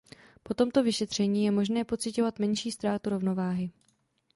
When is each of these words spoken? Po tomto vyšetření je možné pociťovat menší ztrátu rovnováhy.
Po 0.43 0.53
tomto 0.53 0.83
vyšetření 0.83 1.45
je 1.45 1.51
možné 1.51 1.83
pociťovat 1.85 2.39
menší 2.39 2.71
ztrátu 2.71 3.09
rovnováhy. 3.09 3.71